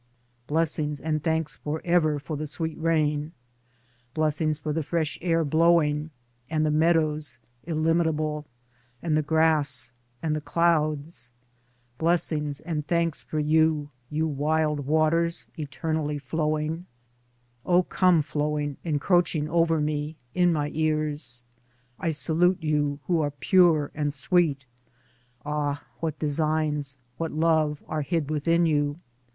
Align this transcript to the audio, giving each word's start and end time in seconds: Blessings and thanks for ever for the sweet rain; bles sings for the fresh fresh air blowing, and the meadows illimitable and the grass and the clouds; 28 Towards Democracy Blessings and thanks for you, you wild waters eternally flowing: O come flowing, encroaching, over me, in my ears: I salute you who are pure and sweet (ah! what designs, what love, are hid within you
Blessings 0.47 0.99
and 0.99 1.23
thanks 1.23 1.57
for 1.57 1.79
ever 1.85 2.17
for 2.17 2.35
the 2.35 2.47
sweet 2.47 2.75
rain; 2.79 3.33
bles 4.15 4.37
sings 4.37 4.57
for 4.57 4.73
the 4.73 4.81
fresh 4.81 5.19
fresh 5.19 5.29
air 5.29 5.45
blowing, 5.45 6.09
and 6.49 6.65
the 6.65 6.71
meadows 6.71 7.37
illimitable 7.67 8.47
and 9.03 9.15
the 9.15 9.21
grass 9.21 9.91
and 10.23 10.35
the 10.35 10.41
clouds; 10.41 11.29
28 11.99 11.99
Towards 11.99 11.99
Democracy 11.99 11.99
Blessings 12.35 12.59
and 12.61 12.87
thanks 12.87 13.21
for 13.21 13.37
you, 13.39 13.91
you 14.09 14.25
wild 14.25 14.87
waters 14.87 15.45
eternally 15.55 16.17
flowing: 16.17 16.87
O 17.63 17.83
come 17.83 18.23
flowing, 18.23 18.77
encroaching, 18.83 19.47
over 19.49 19.79
me, 19.79 20.15
in 20.33 20.51
my 20.51 20.71
ears: 20.73 21.43
I 21.99 22.09
salute 22.09 22.63
you 22.63 22.97
who 23.05 23.21
are 23.21 23.29
pure 23.29 23.91
and 23.93 24.11
sweet 24.11 24.65
(ah! 25.45 25.85
what 25.99 26.17
designs, 26.17 26.97
what 27.19 27.31
love, 27.31 27.83
are 27.87 28.01
hid 28.01 28.31
within 28.31 28.65
you 28.65 28.99